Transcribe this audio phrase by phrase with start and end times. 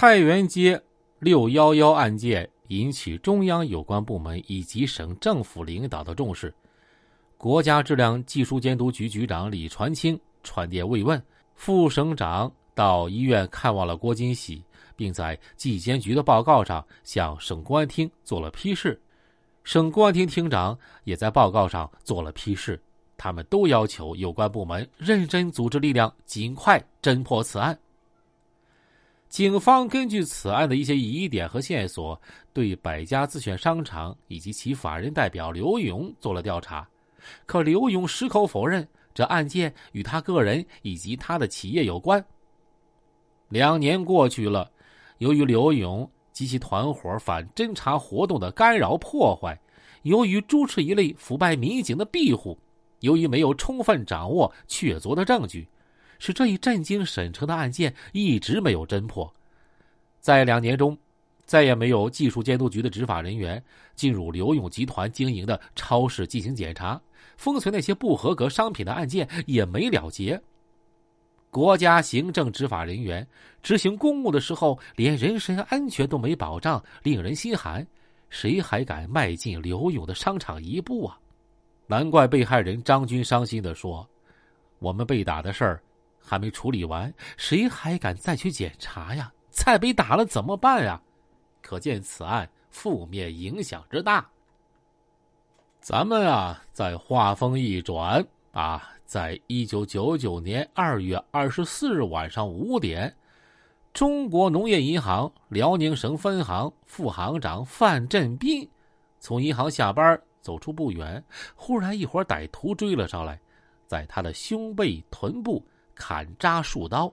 [0.00, 0.80] 太原街
[1.18, 6.54] 六幺幺案件引起中央有关部门以及省政府领导的重视。
[7.36, 11.20] 国家质量技术监督局局长李传清传电慰问，
[11.56, 14.62] 副省长到医院看望了郭金喜，
[14.94, 19.02] 并在纪监局的报告上向省公安厅做了批示。
[19.64, 22.80] 省公安厅厅长也在报告上做了批示，
[23.16, 27.76] 他们都要求有关部门认真组织力量，尽快侦破此案。
[29.28, 32.18] 警方根据此案的一些疑点和线索，
[32.52, 36.88] 对百家自选商场以及其法人代表刘勇做了调查。
[37.44, 42.24] 可刘勇矢口否认这案件与他个人以及他的企业有关。
[43.50, 44.70] 两年过去了，
[45.18, 49.60] 由于刘勇及其团伙反侦查活动的干扰破坏，
[50.02, 52.58] 由于主持一类腐败民警的庇护，
[53.00, 55.68] 由于没有充分掌握确凿的证据，
[56.18, 59.32] 使这一震惊省城的案件一直没有侦破。
[60.20, 60.96] 在两年中。
[61.48, 67.00] 再也没有技术监督局的执法人员进入刘勇集团经营的超市进行检查，
[67.38, 70.38] 封存那些不合格商品的案件也没了结。
[71.50, 73.26] 国家行政执法人员
[73.62, 77.86] 执行公务的时候，连人身安全都没保障，令人心寒。
[78.28, 81.18] 谁还敢迈进刘勇的商场一步啊？
[81.86, 84.06] 难怪被害人张军伤心的说
[84.80, 85.80] ：“我们被打的事儿
[86.28, 89.32] 还没处理完，谁还敢再去检查呀？
[89.48, 91.00] 再被打了怎么办呀？”
[91.62, 94.28] 可见此案负面影响之大。
[95.80, 103.14] 咱们啊，再话锋一转啊，在一九九九年二月二十四日晚上五点，
[103.92, 108.68] 中国农业银行辽宁省分行副行长范振斌
[109.18, 111.22] 从银行下班走出不远，
[111.54, 113.40] 忽然一伙歹徒追了上来，
[113.86, 115.64] 在他的胸背、臀部
[115.98, 117.12] 砍扎数刀。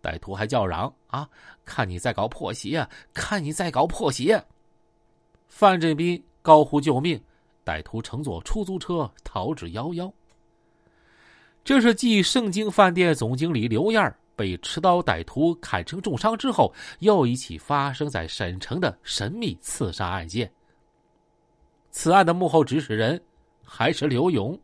[0.00, 1.28] 歹徒还叫嚷：“啊，
[1.64, 2.88] 看你在搞破鞋！
[3.12, 4.42] 看你在搞破鞋！”
[5.46, 7.22] 范振斌高呼救命，
[7.64, 10.10] 歹徒乘坐出租车逃之夭夭。
[11.62, 20.50] 这是继盛京饭店总经理刘燕被持刀歹徒砍成重伤之后，又一起发生在沈城的神秘刺杀案件。
[21.92, 23.22] 此案的幕后指使人
[23.62, 24.58] 还是刘勇。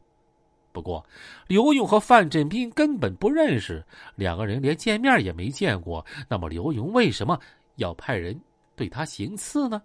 [0.78, 1.04] 不过，
[1.48, 3.84] 刘勇和范振兵根本不认识，
[4.14, 6.06] 两个人连见面也没见过。
[6.28, 7.36] 那么，刘勇为什么
[7.76, 8.40] 要派人
[8.76, 9.82] 对他行刺呢？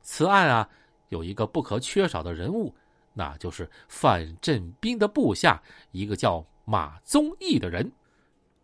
[0.00, 0.68] 此案啊，
[1.08, 2.72] 有一个不可缺少的人物，
[3.12, 7.90] 那就是范振兵的部下，一个叫马宗义的人。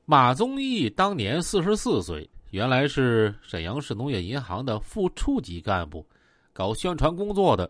[0.05, 6.07] 马宗义当年四十四岁，原来是沈阳市农业银行的副处级干部，
[6.53, 7.69] 搞宣传工作的，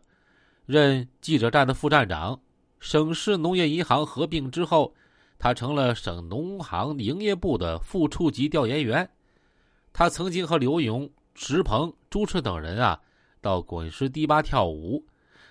[0.66, 2.38] 任记者站的副站长。
[2.78, 4.94] 省市农业银行合并之后，
[5.38, 9.08] 他成了省农行营业部的副处级调研员。
[9.92, 13.00] 他曾经和刘勇、石鹏、朱赤等人啊，
[13.40, 15.04] 到滚石迪吧跳舞。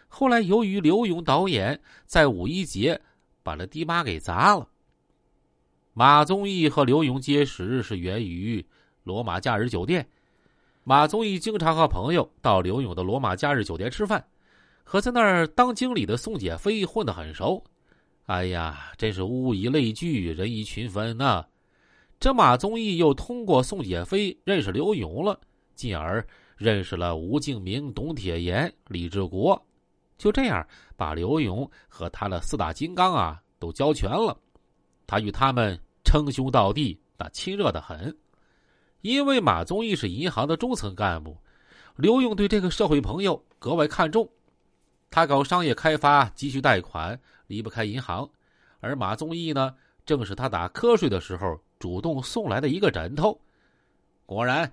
[0.07, 3.01] 后来由于刘勇导演在五一节
[3.43, 4.69] 把那迪吧给砸了。
[5.93, 8.65] 马宗义和刘勇结识是源于
[9.03, 10.07] 罗马假日酒店。
[10.83, 14.25] 马宗义经常和朋友到刘勇的罗马假日酒店吃饭。
[14.85, 17.61] 和在那儿当经理的宋姐飞混得很熟，
[18.27, 21.43] 哎呀，真是物以类聚，人以群分呐！
[22.19, 25.37] 这马宗义又通过宋姐飞认识刘勇了，
[25.73, 26.25] 进而
[26.55, 29.59] 认识了吴敬明、董铁岩、李志国，
[30.19, 34.37] 就这样把刘勇和他的四大金刚啊都交全了。
[35.07, 38.15] 他与他们称兄道弟，那亲热的很。
[39.01, 41.35] 因为马宗义是银行的中层干部，
[41.95, 44.29] 刘勇对这个社会朋友格外看重。
[45.15, 47.17] 他搞商业开发，急需贷款，
[47.47, 48.29] 离不开银行，
[48.81, 49.73] 而马宗义呢，
[50.05, 53.39] 正是他打瞌睡的时候主动送来的一个枕头。
[54.25, 54.69] 果然，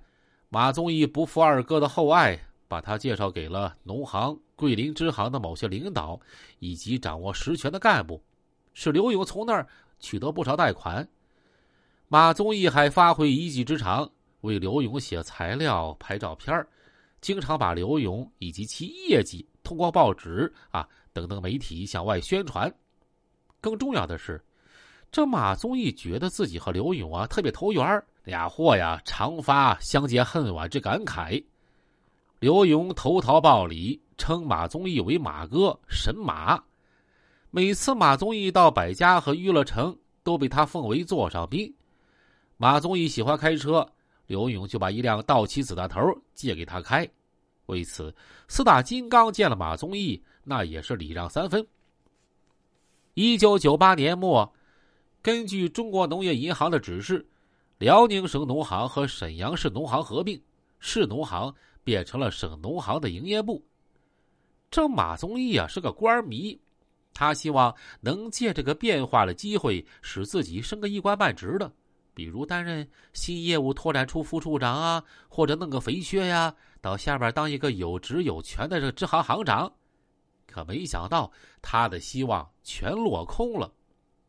[0.49, 2.37] 马宗义不负二哥的厚爱，
[2.67, 6.19] 把他介绍给了农行桂林支行的某些领导
[6.59, 8.21] 以及掌握实权的干部，
[8.75, 9.65] 使刘勇从那儿
[10.01, 11.09] 取得不少贷款。
[12.09, 14.11] 马宗义还发挥一技之长，
[14.41, 16.67] 为刘勇写材料、拍照片
[17.21, 19.47] 经常把刘勇以及其业绩。
[19.63, 22.73] 通过报纸啊等等媒体向外宣传，
[23.61, 24.43] 更重要的是，
[25.11, 31.43] 这马宗义觉得自己和刘勇啊特别投缘俩货呀常发相见恨晚之感慨。
[32.39, 36.61] 刘勇投桃报李，称马宗义为马哥神马。
[37.51, 41.73] 每次马宗义到百家和娱乐城，都被他奉为座上宾。
[42.57, 43.87] 马宗义喜欢开车，
[44.27, 46.01] 刘勇就把一辆道奇子弹头
[46.35, 47.09] 借给他开。
[47.67, 48.15] 为此，
[48.49, 51.67] 四大金刚见了马宗义，那也是礼让三分。
[53.15, 54.53] 一九九八年末，
[55.21, 57.27] 根据中国农业银行的指示，
[57.79, 60.43] 辽宁省农行和沈阳市农行合并，
[60.79, 61.55] 市农行
[61.85, 63.65] 变成了省农行的营业部。
[64.71, 66.59] 这马宗义啊是个官迷，
[67.13, 71.71] 他希望能借这个变化的机会，使自己升个一官半职的，
[72.15, 79.73] 比如担任新业务拓展处副处长啊，或者弄个肥缺呀，到下边当一个有职有权的这个支行行长。
[80.47, 83.73] 可没想到，他的希望全落空了，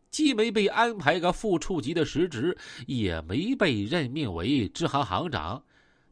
[0.09, 2.57] 既没被安排个副处级的实职，
[2.87, 5.63] 也没被任命为支行行长。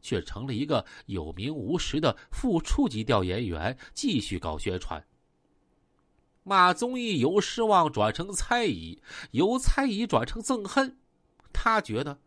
[0.04, 5.06] 却成了一个有名无实的副处级调研员，继续搞宣传。
[6.42, 10.98] 马宗义由失望转成猜疑，由猜疑转成憎恨。
[11.52, 12.18] 他觉得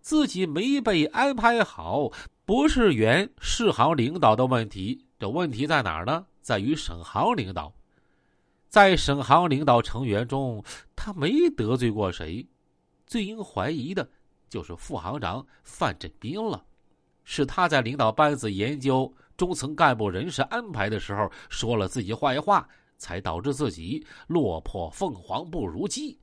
[0.00, 2.10] 自己没被安排好，
[2.44, 6.26] 不是原市行领导的问题，这问题在哪儿呢？
[6.40, 7.72] 在于省行领导。
[8.68, 10.62] 在省行领导成员中，
[10.96, 12.46] 他没得罪过谁，
[13.06, 14.08] 最应怀疑的
[14.48, 16.64] 就是副行长范振兵了。
[17.22, 22.68] 是他在领导班子研究中层干部人事安排的时候说了自己坏话，
[22.98, 26.18] 才导致自己落魄凤凰不如鸡。